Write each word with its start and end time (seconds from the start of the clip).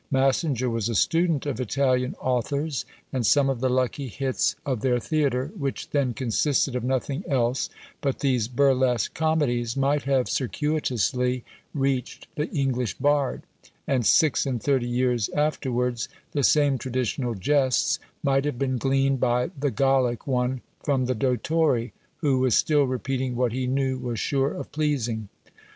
Massinger 0.09 0.67
was 0.67 0.89
a 0.89 0.95
student 0.95 1.45
of 1.45 1.59
Italian 1.61 2.15
authors; 2.19 2.85
and 3.13 3.23
some 3.23 3.51
of 3.51 3.59
the 3.59 3.69
lucky 3.69 4.07
hits 4.07 4.55
of 4.65 4.81
their 4.81 4.99
theatre, 4.99 5.51
which 5.55 5.91
then 5.91 6.15
consisted 6.15 6.75
of 6.75 6.83
nothing 6.83 7.23
else 7.27 7.69
but 8.01 8.17
these 8.21 8.47
burlesque 8.47 9.13
comedies, 9.13 9.77
might 9.77 10.01
have 10.05 10.27
circuitously 10.27 11.43
reached 11.75 12.25
the 12.33 12.49
English 12.49 12.95
bard; 12.97 13.43
and 13.85 14.03
six 14.03 14.47
and 14.47 14.63
thirty 14.63 14.87
years 14.89 15.29
afterwards, 15.35 16.09
the 16.31 16.41
same 16.43 16.79
traditional 16.79 17.35
jests 17.35 17.99
might 18.23 18.43
have 18.45 18.57
been 18.57 18.79
gleaned 18.79 19.19
by 19.19 19.51
the 19.55 19.69
Gallic 19.69 20.25
one 20.25 20.61
from 20.83 21.05
the 21.05 21.13
"Dottore," 21.13 21.91
who 22.21 22.39
was 22.39 22.55
still 22.57 22.85
repeating 22.85 23.35
what 23.35 23.51
he 23.53 23.67
knew 23.67 23.99
was 23.99 24.19
sure 24.19 24.51
of 24.51 24.71
pleasing. 24.71 25.29